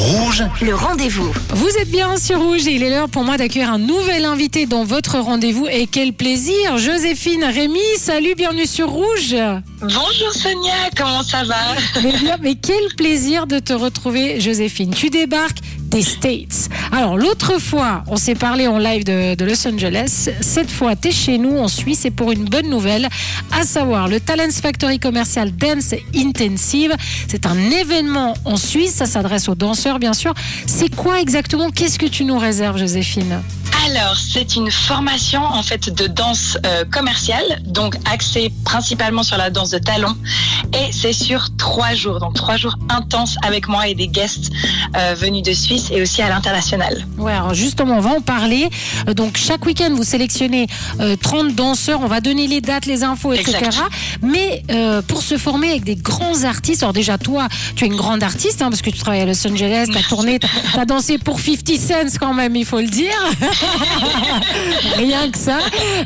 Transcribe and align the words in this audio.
Rouge, 0.00 0.29
Le 0.62 0.74
rendez-vous. 0.74 1.30
Vous 1.50 1.68
êtes 1.78 1.90
bien 1.90 2.16
sur 2.16 2.40
Rouge 2.40 2.66
et 2.66 2.72
il 2.72 2.82
est 2.82 2.88
l'heure 2.88 3.10
pour 3.10 3.24
moi 3.24 3.36
d'accueillir 3.36 3.70
un 3.70 3.78
nouvel 3.78 4.24
invité 4.24 4.64
dans 4.64 4.84
votre 4.84 5.18
rendez-vous. 5.18 5.66
Et 5.66 5.86
quel 5.86 6.14
plaisir 6.14 6.78
Joséphine 6.78 7.44
Rémy, 7.44 7.78
salut, 7.98 8.34
bienvenue 8.34 8.66
sur 8.66 8.88
Rouge 8.88 9.36
Bonjour 9.80 10.32
Sonia, 10.32 10.74
comment 10.96 11.22
ça 11.22 11.44
va? 11.44 11.56
Mais, 12.02 12.12
bien, 12.12 12.36
mais 12.40 12.54
quel 12.54 12.94
plaisir 12.96 13.46
de 13.46 13.58
te 13.58 13.72
retrouver 13.72 14.40
Joséphine. 14.40 14.94
Tu 14.94 15.10
débarques 15.10 15.58
des 15.90 16.02
States. 16.02 16.68
Alors 16.92 17.16
l'autre 17.16 17.58
fois, 17.60 18.04
on 18.06 18.16
s'est 18.16 18.34
parlé 18.34 18.68
en 18.68 18.78
live 18.78 19.04
de, 19.04 19.34
de 19.34 19.44
Los 19.44 19.66
Angeles. 19.66 20.28
Cette 20.40 20.70
fois, 20.70 20.94
tu 20.94 21.08
es 21.08 21.12
chez 21.12 21.36
nous 21.36 21.58
en 21.58 21.66
Suisse 21.66 22.04
et 22.04 22.10
pour 22.10 22.30
une 22.30 22.44
bonne 22.44 22.70
nouvelle, 22.70 23.08
à 23.58 23.64
savoir 23.64 24.06
le 24.06 24.20
Talents 24.20 24.52
Factory 24.52 25.00
commercial 25.00 25.50
Dance 25.50 25.94
Intensive. 26.14 26.94
C'est 27.26 27.46
un 27.46 27.58
événement 27.70 28.34
en 28.44 28.56
Suisse, 28.56 28.94
ça 28.94 29.06
s'adresse 29.06 29.48
aux 29.48 29.54
danseurs 29.56 29.98
bien 29.98 30.12
sûr. 30.12 30.29
C'est 30.66 30.94
quoi 30.94 31.20
exactement? 31.20 31.70
Qu'est-ce 31.70 31.98
que 31.98 32.06
tu 32.06 32.24
nous 32.24 32.38
réserves 32.38 32.78
Joséphine? 32.78 33.42
Alors, 33.86 34.14
c'est 34.16 34.56
une 34.56 34.70
formation 34.70 35.42
en 35.42 35.62
fait 35.62 35.88
de 35.88 36.06
danse 36.06 36.58
euh, 36.66 36.84
commerciale, 36.84 37.62
donc 37.64 37.96
axée 38.12 38.52
principalement 38.64 39.22
sur 39.22 39.38
la 39.38 39.48
danse 39.48 39.70
de 39.70 39.78
talon, 39.78 40.14
et 40.74 40.92
c'est 40.92 41.14
sur 41.14 41.48
trois 41.56 41.94
jours, 41.94 42.20
donc 42.20 42.34
trois 42.34 42.56
jours 42.56 42.76
intenses 42.90 43.36
avec 43.42 43.68
moi 43.68 43.88
et 43.88 43.94
des 43.94 44.06
guests 44.06 44.50
euh, 44.96 45.14
venus 45.18 45.42
de 45.42 45.52
Suisse 45.52 45.88
et 45.90 46.02
aussi 46.02 46.20
à 46.20 46.28
l'international. 46.28 47.06
Ouais, 47.16 47.32
alors 47.32 47.54
justement, 47.54 47.96
on 47.96 48.00
va 48.00 48.10
en 48.10 48.20
parler. 48.20 48.68
Euh, 49.08 49.14
Donc, 49.14 49.38
chaque 49.38 49.64
week-end, 49.64 49.90
vous 49.94 50.04
sélectionnez 50.04 50.66
euh, 51.00 51.16
30 51.16 51.54
danseurs. 51.54 52.00
On 52.02 52.06
va 52.06 52.20
donner 52.20 52.46
les 52.46 52.60
dates, 52.60 52.86
les 52.86 53.02
infos, 53.02 53.32
etc. 53.32 53.58
Exact. 53.64 53.82
Mais 54.22 54.62
pour 55.08 55.22
se 55.22 55.38
former 55.38 55.70
avec 55.70 55.84
des 55.84 55.96
grands 55.96 56.44
artistes, 56.44 56.82
alors 56.82 56.92
déjà, 56.92 57.16
toi, 57.18 57.48
tu 57.76 57.84
es 57.84 57.86
une 57.86 57.96
grande 57.96 58.22
artiste, 58.22 58.60
hein, 58.62 58.68
parce 58.68 58.82
que 58.82 58.90
tu 58.90 58.98
travailles 58.98 59.22
à 59.22 59.26
Los 59.26 59.46
Angeles, 59.46 59.86
tu 59.90 59.96
as 59.96 60.02
tourné, 60.02 60.19
tu 60.22 60.78
as, 60.78 60.84
dansé 60.84 61.18
pour 61.18 61.40
50 61.40 61.68
Cent 61.78 62.18
quand 62.18 62.34
même, 62.34 62.56
il 62.56 62.64
faut 62.64 62.80
le 62.80 62.86
dire. 62.86 63.14
rien 64.96 65.30
que 65.30 65.38
ça, 65.38 65.58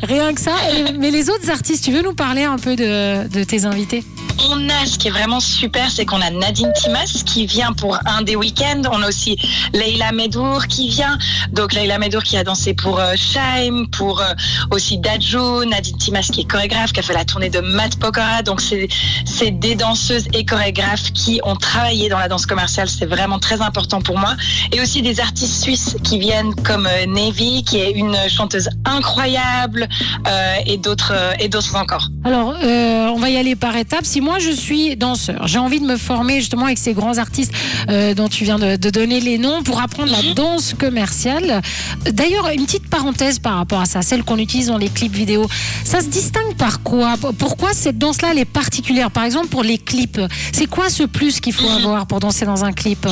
rien 0.03 0.35
que 0.35 0.41
ça. 0.41 0.55
Mais 0.99 1.11
les 1.11 1.31
autres 1.31 1.51
artistes, 1.51 1.85
tu 1.85 1.93
veux 1.93 2.03
nous 2.03 2.15
parler 2.15 2.45
un 2.45 2.59
peu 2.59 2.77
de, 2.77 3.45
tes 3.45 3.65
invités? 3.65 4.05
On 4.51 4.69
a, 4.69 4.87
ce 4.87 4.99
qui 4.99 5.09
est 5.09 5.13
vraiment 5.13 5.41
super, 5.41 5.91
c'est 5.91 6.05
qu'on 6.05 6.21
a 6.21 6.31
Nadine 6.31 6.73
Timas 6.75 7.23
qui 7.25 7.47
vient 7.47 7.73
pour 7.73 7.99
un 8.05 8.23
des 8.23 8.37
week-ends. 8.37 8.83
On 8.91 9.03
a 9.03 9.09
aussi 9.09 9.37
Leila 9.73 10.13
Medour 10.13 10.67
qui 10.67 10.89
vient. 10.89 11.19
Donc 11.53 11.73
Leila 11.73 11.99
Medour 11.99 12.23
qui 12.23 12.37
a 12.37 12.45
dansé 12.45 12.75
pour 12.75 12.99
euh, 12.99 13.15
Shaim, 13.17 13.87
pour 13.93 14.21
euh, 14.21 14.33
aussi 14.73 14.99
Dadjo, 14.99 15.65
Nadine 15.65 15.97
Timas 15.99 16.29
qui 16.33 16.41
est 16.43 16.51
chorégraphe, 16.51 16.93
qui 16.93 17.01
a 17.01 17.03
fait 17.03 17.15
la 17.15 17.25
tournée 17.25 17.49
de 17.49 17.61
Matt 17.61 17.97
Pokora. 17.97 18.43
Donc 18.43 18.61
c'est 18.61 19.51
des 19.51 19.75
danseuses 19.77 20.27
et 20.33 20.45
chorégraphes 20.45 21.13
qui 21.13 21.41
ont 21.45 21.57
travaillé 21.57 22.09
dans 22.09 22.19
la 22.19 22.29
danse 22.29 22.47
commerciale. 22.47 22.89
C'est 22.89 23.07
vraiment 23.07 23.39
très 23.39 23.61
important 23.61 23.94
pour 24.01 24.19
moi. 24.19 24.35
Et 24.73 24.81
aussi 24.81 25.03
des 25.03 25.21
artistes 25.21 25.63
suisses 25.63 25.97
qui 26.03 26.19
viennent 26.19 26.55
comme 26.65 26.87
euh, 26.87 27.07
Navy, 27.07 27.65
qui 27.65 27.79
est 27.79 27.93
une 27.93 28.17
chanteuse 28.29 28.69
incroyable, 28.85 29.89
euh, 30.27 30.55
et 30.67 30.77
d'autres 30.77 31.13
euh, 31.15 31.33
et 31.39 31.49
d'autres 31.49 31.77
encore. 31.77 32.09
Alors, 32.25 32.55
euh, 32.63 33.09
on 33.09 33.19
va 33.19 33.31
y 33.31 33.37
aller 33.37 33.57
par 33.57 33.77
étapes. 33.77 34.05
Si 34.05 34.21
moi 34.21 34.39
je 34.39 34.51
suis 34.51 34.97
danseur, 34.97 35.47
j'ai 35.47 35.59
envie 35.59 35.81
de 35.81 35.87
me 35.87 35.97
former 35.97 36.41
justement 36.41 36.67
avec 36.67 36.79
ces 36.79 36.95
grands 36.95 37.19
artistes 37.19 37.53
euh, 37.89 38.15
dont 38.15 38.29
tu 38.29 38.45
viens 38.45 38.59
de, 38.59 38.77
de 38.77 38.91
donner 38.91 39.21
les 39.21 39.39
noms 39.39 39.63
pour 39.63 39.81
apprendre 39.81 40.11
la 40.11 40.35
danse 40.35 40.75
commerciale. 40.79 41.63
D'ailleurs, 42.11 42.49
une 42.49 42.65
petite 42.65 42.89
parenthèse 42.89 43.39
par 43.39 43.57
rapport 43.57 43.81
à 43.81 43.87
ça, 43.87 44.03
celle 44.03 44.23
qu'on 44.25 44.39
utilise 44.39 44.69
dans 44.69 44.79
les 44.79 44.89
clips 44.89 45.15
vidéo. 45.15 45.47
Ça 45.85 46.01
se 46.01 46.07
distingue 46.07 46.55
par 46.57 46.83
quoi? 46.83 47.15
Pourquoi 47.39 47.73
cette 47.73 47.99
danse-là, 47.99 48.29
elle 48.33 48.39
est 48.39 48.45
particulière? 48.45 49.11
Par 49.11 49.25
exemple, 49.25 49.49
pour 49.49 49.63
les 49.63 49.79
clips, 49.79 50.21
c'est 50.53 50.67
quoi 50.67 50.89
ce 50.89 51.03
plus 51.03 51.41
qu'il 51.41 51.53
faut 51.53 51.69
avoir 51.69 52.07
pour 52.07 52.21
danser 52.21 52.47
dans 52.47 52.65
un 52.65 52.73
clip? 52.73 53.07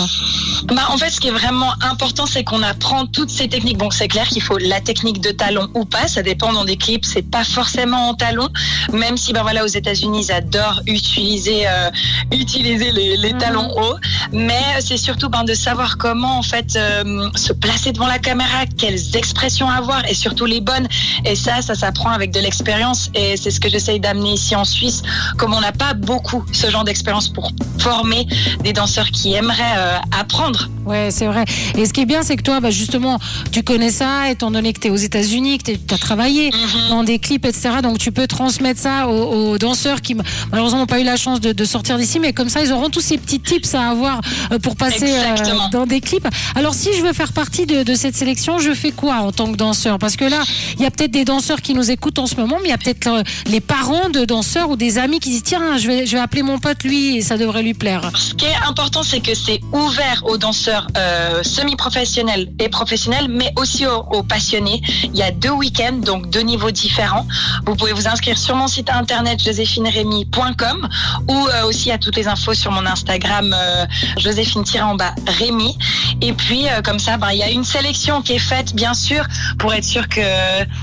Bah, 0.74 0.86
en 0.88 0.96
fait, 0.96 1.10
ce 1.10 1.20
qui 1.20 1.28
est 1.28 1.32
vraiment 1.32 1.72
important, 1.82 2.24
c'est 2.24 2.44
qu'on 2.44 2.62
apprend 2.62 3.04
toutes 3.06 3.28
ces 3.30 3.46
techniques. 3.48 3.76
Bon, 3.76 3.90
c'est 3.90 4.08
clair 4.08 4.26
qu'il 4.26 4.42
faut 4.42 4.56
la 4.56 4.80
technique 4.80 5.20
de 5.20 5.30
talon 5.30 5.68
ou 5.74 5.84
pas. 5.84 6.08
Ça 6.08 6.22
dépend 6.22 6.52
dans 6.52 6.64
des 6.64 6.76
clips. 6.76 7.04
C'est 7.04 7.28
pas 7.30 7.44
forcément 7.44 8.08
en 8.08 8.14
talon, 8.14 8.48
même 8.92 9.16
si, 9.18 9.32
ben 9.34 9.42
voilà, 9.42 9.64
aux 9.64 9.68
États-Unis, 9.68 10.24
ils 10.28 10.32
adorent 10.32 10.80
utiliser, 10.86 11.66
euh, 11.68 11.90
utiliser 12.32 12.90
les, 12.92 13.16
les 13.18 13.32
Mhm. 13.34 13.38
talons 13.38 13.70
hauts. 13.76 13.96
Mais 14.32 14.62
c'est 14.80 14.96
surtout 14.96 15.28
ben, 15.28 15.44
de 15.44 15.52
savoir 15.52 15.98
comment, 15.98 16.38
en 16.38 16.42
fait, 16.42 16.74
euh, 16.76 17.28
se 17.36 17.52
placer 17.52 17.92
devant 17.92 18.06
la 18.06 18.18
caméra, 18.18 18.64
quelles 18.78 19.14
expressions 19.16 19.68
avoir 19.68 20.08
et 20.08 20.14
surtout 20.14 20.46
les 20.46 20.60
bonnes. 20.62 20.88
Et 21.26 21.36
ça, 21.36 21.60
ça 21.60 21.74
s'apprend 21.74 22.10
avec 22.10 22.30
de 22.32 22.40
l'expérience. 22.40 23.10
Et 23.14 23.36
c'est 23.36 23.50
ce 23.50 23.60
que 23.60 23.68
j'essaye 23.68 24.00
d'amener 24.00 24.32
ici 24.34 24.56
en 24.56 24.64
Suisse. 24.64 25.02
Comme 25.36 25.52
on 25.52 25.60
n'a 25.60 25.72
pas 25.72 25.92
beaucoup 25.92 26.44
ce 26.52 26.70
genre 26.70 26.84
d'expérience 26.84 27.28
pour 27.28 27.50
former 27.78 28.26
des 28.60 28.72
danseurs 28.72 29.10
qui 29.10 29.34
aimeraient 29.34 29.76
euh, 29.76 29.98
apprendre 30.18 30.61
Ах! 30.62 30.81
Ouais, 30.84 31.08
c'est 31.10 31.26
vrai. 31.26 31.44
Et 31.76 31.86
ce 31.86 31.92
qui 31.92 32.00
est 32.00 32.06
bien, 32.06 32.22
c'est 32.22 32.36
que 32.36 32.42
toi, 32.42 32.60
bah, 32.60 32.70
justement, 32.70 33.18
tu 33.52 33.62
connais 33.62 33.90
ça, 33.90 34.30
étant 34.30 34.50
donné 34.50 34.72
que 34.72 34.80
tu 34.80 34.88
es 34.88 34.90
aux 34.90 34.96
États-Unis, 34.96 35.58
que 35.58 35.72
tu 35.72 35.94
as 35.94 35.98
travaillé 35.98 36.50
Mhm. 36.50 36.88
dans 36.90 37.04
des 37.04 37.18
clips, 37.18 37.44
etc. 37.46 37.70
Donc 37.82 37.98
tu 37.98 38.10
peux 38.12 38.26
transmettre 38.26 38.80
ça 38.80 39.08
aux, 39.08 39.52
aux 39.52 39.58
danseurs 39.58 40.00
qui 40.00 40.16
malheureusement 40.50 40.80
n'ont 40.80 40.86
pas 40.86 41.00
eu 41.00 41.04
la 41.04 41.16
chance 41.16 41.40
de, 41.40 41.52
de 41.52 41.64
sortir 41.64 41.98
d'ici, 41.98 42.18
mais 42.18 42.32
comme 42.32 42.48
ça, 42.48 42.62
ils 42.62 42.72
auront 42.72 42.90
tous 42.90 43.00
ces 43.00 43.16
petits 43.18 43.40
tips 43.40 43.74
à 43.74 43.90
avoir 43.90 44.20
euh, 44.52 44.58
pour 44.58 44.76
passer 44.76 45.12
euh, 45.12 45.36
dans 45.70 45.86
des 45.86 46.00
clips. 46.00 46.26
Alors 46.56 46.74
si 46.74 46.88
je 46.96 47.02
veux 47.02 47.12
faire 47.12 47.32
partie 47.32 47.66
de, 47.66 47.82
de 47.84 47.94
cette 47.94 48.16
sélection, 48.16 48.58
je 48.58 48.72
fais 48.74 48.90
quoi 48.90 49.16
en 49.16 49.30
tant 49.32 49.50
que 49.52 49.56
danseur? 49.56 49.98
Parce 49.98 50.16
que 50.16 50.24
là, 50.24 50.40
il 50.76 50.82
y 50.82 50.86
a 50.86 50.90
peut-être 50.90 51.10
des 51.12 51.24
danseurs 51.24 51.60
qui 51.60 51.74
nous 51.74 51.90
écoutent 51.90 52.18
en 52.18 52.26
ce 52.26 52.34
moment, 52.36 52.56
mais 52.60 52.68
il 52.68 52.70
y 52.70 52.74
a 52.74 52.78
peut-être 52.78 53.06
euh, 53.06 53.22
les 53.46 53.60
parents 53.60 54.08
de 54.10 54.24
danseurs 54.24 54.70
ou 54.70 54.76
des 54.76 54.98
amis 54.98 55.20
qui 55.20 55.30
disent 55.30 55.42
tiens, 55.44 55.78
je 55.78 55.86
vais, 55.86 56.06
je 56.06 56.12
vais 56.16 56.22
appeler 56.22 56.42
mon 56.42 56.58
pote 56.58 56.82
lui 56.84 57.16
et 57.18 57.22
ça 57.22 57.36
devrait 57.36 57.62
lui 57.62 57.74
plaire. 57.74 58.10
Ce 58.16 58.34
qui 58.34 58.46
est 58.46 58.56
important, 58.68 59.02
c'est 59.02 59.20
que 59.20 59.34
c'est 59.34 59.60
ouvert 59.72 60.22
aux 60.26 60.38
danseurs 60.38 60.71
euh, 60.96 61.42
semi-professionnels 61.42 62.52
et 62.58 62.68
professionnels, 62.68 63.26
mais 63.28 63.52
aussi 63.56 63.86
aux, 63.86 64.04
aux 64.12 64.22
passionnés. 64.22 64.80
Il 65.04 65.16
y 65.16 65.22
a 65.22 65.30
deux 65.30 65.50
week-ends, 65.50 65.98
donc 66.00 66.30
deux 66.30 66.40
niveaux 66.40 66.70
différents. 66.70 67.26
Vous 67.66 67.74
pouvez 67.76 67.92
vous 67.92 68.08
inscrire 68.08 68.38
sur 68.38 68.56
mon 68.56 68.66
site 68.68 68.90
internet 68.90 69.42
joséphineremy.com 69.42 70.88
ou 71.28 71.48
euh, 71.48 71.64
aussi 71.66 71.90
à 71.90 71.98
toutes 71.98 72.16
les 72.16 72.26
infos 72.28 72.54
sur 72.54 72.70
mon 72.72 72.84
Instagram 72.86 73.54
euh, 73.56 73.86
joséphine-en-bas 74.18 75.14
Rémy. 75.38 75.76
Et 76.20 76.32
puis, 76.32 76.68
euh, 76.68 76.80
comme 76.82 76.98
ça, 76.98 77.16
ben, 77.16 77.30
il 77.32 77.38
y 77.38 77.42
a 77.42 77.50
une 77.50 77.64
sélection 77.64 78.22
qui 78.22 78.34
est 78.34 78.38
faite, 78.38 78.74
bien 78.74 78.94
sûr, 78.94 79.24
pour 79.58 79.72
être 79.74 79.84
sûr 79.84 80.08
que, 80.08 80.20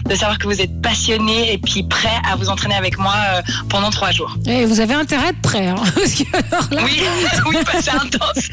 de 0.07 0.15
savoir 0.15 0.37
que 0.37 0.45
vous 0.47 0.59
êtes 0.61 0.81
passionné 0.81 1.53
et 1.53 1.57
puis 1.57 1.83
prêt 1.83 2.09
à 2.29 2.35
vous 2.35 2.49
entraîner 2.49 2.75
avec 2.75 2.97
moi 2.97 3.15
pendant 3.69 3.89
trois 3.89 4.11
jours. 4.11 4.35
Et 4.45 4.65
vous 4.65 4.79
avez 4.79 4.93
intérêt 4.93 5.27
à 5.27 5.29
être 5.29 5.41
prêt. 5.41 5.67
Hein, 5.67 5.75
parce 5.95 6.13
que 6.15 6.23
là, 6.75 6.83
Oui, 6.83 7.01
oui, 7.47 7.57
bah, 7.65 7.71
c'est 7.81 7.89
intense. 7.91 8.49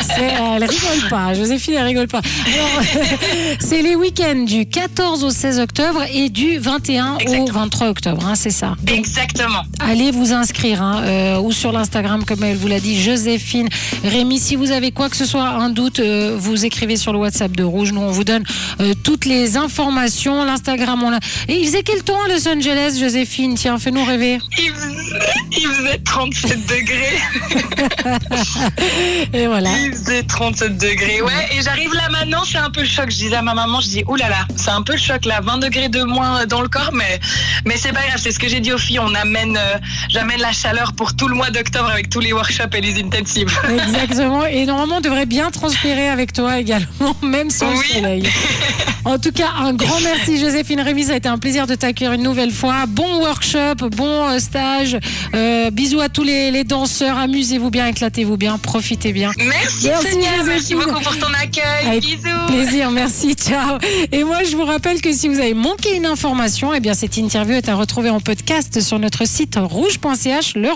C'est- 0.16 0.58
rigole 0.80 1.08
pas, 1.08 1.34
Joséphine, 1.34 1.74
elle 1.74 1.86
rigole 1.86 2.08
pas. 2.08 2.20
Alors, 2.46 2.82
c'est 3.60 3.82
les 3.82 3.94
week-ends 3.96 4.44
du 4.44 4.66
14 4.66 5.24
au 5.24 5.30
16 5.30 5.60
octobre 5.60 6.02
et 6.12 6.28
du 6.28 6.58
21 6.58 7.14
au 7.14 7.18
Exactement. 7.18 7.60
23 7.60 7.88
octobre, 7.88 8.26
hein, 8.26 8.34
c'est 8.34 8.50
ça. 8.50 8.76
Donc, 8.82 8.98
Exactement. 8.98 9.62
allez 9.78 10.10
vous 10.10 10.32
inscrire, 10.32 10.82
hein, 10.82 11.02
euh, 11.04 11.40
ou 11.40 11.52
sur 11.52 11.72
l'Instagram, 11.72 12.24
comme 12.24 12.42
elle 12.42 12.56
vous 12.56 12.68
l'a 12.68 12.80
dit, 12.80 13.00
Joséphine. 13.00 13.68
Rémi, 14.04 14.38
si 14.38 14.56
vous 14.56 14.70
avez 14.70 14.90
quoi 14.92 15.08
que 15.08 15.16
ce 15.16 15.24
soit, 15.26 15.48
un 15.48 15.70
doute, 15.70 16.00
euh, 16.00 16.36
vous 16.38 16.64
écrivez 16.64 16.96
sur 16.96 17.12
le 17.12 17.18
WhatsApp 17.18 17.52
de 17.52 17.64
Rouge. 17.64 17.92
Nous, 17.92 18.00
on 18.00 18.10
vous 18.10 18.24
donne 18.24 18.44
euh, 18.80 18.94
toutes 19.02 19.24
les 19.24 19.56
informations. 19.56 20.44
L'Instagram, 20.44 21.02
on 21.02 21.10
l'a. 21.10 21.20
Et 21.48 21.60
il 21.60 21.66
faisait 21.66 21.82
quel 21.82 22.02
temps 22.02 22.22
à 22.24 22.28
Los 22.28 22.48
Angeles, 22.48 22.96
Joséphine? 22.98 23.54
Tiens, 23.54 23.78
fais-nous 23.78 24.04
rêver. 24.04 24.38
Il 24.58 24.72
faisait, 24.72 25.18
il 25.52 25.66
faisait 25.66 25.98
37 26.04 26.58
degrés. 26.66 27.18
Et 29.32 29.46
voilà. 29.46 29.70
Il 29.84 29.92
faisait 29.92 30.22
37 30.22 30.69
degrés. 30.76 31.22
Ouais, 31.22 31.48
et 31.56 31.62
j'arrive 31.62 31.92
là 31.94 32.08
maintenant, 32.10 32.42
c'est 32.44 32.58
un 32.58 32.70
peu 32.70 32.80
le 32.80 32.86
choc. 32.86 33.10
Je 33.10 33.16
disais 33.16 33.36
à 33.36 33.42
ma 33.42 33.54
maman, 33.54 33.80
je 33.80 33.88
dis, 33.88 34.04
oulala, 34.06 34.46
c'est 34.56 34.70
un 34.70 34.82
peu 34.82 34.92
le 34.94 34.98
choc 34.98 35.24
là, 35.24 35.40
20 35.42 35.58
degrés 35.58 35.88
de 35.88 36.02
moins 36.02 36.46
dans 36.46 36.60
le 36.62 36.68
corps, 36.68 36.90
mais, 36.92 37.20
mais 37.64 37.76
c'est 37.76 37.92
pas 37.92 38.06
grave, 38.06 38.18
c'est 38.22 38.32
ce 38.32 38.38
que 38.38 38.48
j'ai 38.48 38.60
dit 38.60 38.72
aux 38.72 38.78
filles. 38.78 38.98
On 39.00 39.14
amène, 39.14 39.56
euh, 39.56 39.78
j'amène 40.08 40.40
la 40.40 40.52
chaleur 40.52 40.92
pour 40.92 41.14
tout 41.14 41.28
le 41.28 41.34
mois 41.34 41.50
d'octobre 41.50 41.90
avec 41.90 42.10
tous 42.10 42.20
les 42.20 42.32
workshops 42.32 42.74
et 42.74 42.80
les 42.80 43.00
intensives. 43.00 43.50
Exactement. 43.68 44.44
Et 44.46 44.66
normalement, 44.66 44.96
on 44.96 45.00
devrait 45.00 45.26
bien 45.26 45.50
transpirer 45.50 46.08
avec 46.08 46.32
toi 46.32 46.58
également, 46.58 47.14
même 47.22 47.50
sans 47.50 47.70
Oui. 47.70 47.84
le 47.88 47.94
soleil. 47.94 48.30
En 49.04 49.18
tout 49.18 49.32
cas, 49.32 49.48
un 49.58 49.72
grand 49.72 49.98
merci, 50.00 50.38
Joséphine 50.38 50.80
Rémy. 50.82 51.04
Ça 51.04 51.12
a 51.12 51.16
été 51.16 51.28
un 51.28 51.38
plaisir 51.38 51.66
de 51.66 51.74
t'accueillir 51.74 52.12
une 52.12 52.22
nouvelle 52.22 52.50
fois. 52.52 52.84
Bon 52.86 53.20
workshop, 53.20 53.88
bon 53.90 54.28
euh, 54.28 54.38
stage. 54.38 54.98
Euh, 55.34 55.70
bisous 55.70 56.00
à 56.00 56.08
tous 56.10 56.22
les, 56.22 56.50
les 56.50 56.64
danseurs. 56.64 57.16
Amusez-vous 57.16 57.70
bien, 57.70 57.86
éclatez-vous 57.86 58.36
bien, 58.36 58.58
profitez 58.58 59.12
bien. 59.12 59.30
Merci, 59.38 59.86
Merci, 59.88 60.16
merci 60.60 60.74
beaucoup 60.74 61.02
pour 61.02 61.16
ton 61.18 61.32
accueil. 61.32 61.86
Avec 61.86 62.02
Bisous. 62.02 62.46
Plaisir, 62.48 62.90
merci, 62.90 63.34
ciao. 63.34 63.78
Et 64.12 64.24
moi, 64.24 64.44
je 64.44 64.56
vous 64.56 64.64
rappelle 64.64 65.00
que 65.00 65.12
si 65.12 65.28
vous 65.28 65.38
avez 65.38 65.54
manqué 65.54 65.96
une 65.96 66.06
information, 66.06 66.74
eh 66.74 66.80
bien, 66.80 66.92
cette 66.92 67.16
interview 67.16 67.54
est 67.54 67.68
à 67.68 67.74
retrouver 67.74 68.10
en 68.10 68.20
podcast 68.20 68.80
sur 68.80 68.98
notre 68.98 69.26
site 69.26 69.56
rouge.ch. 69.56 70.56
Le 70.56 70.70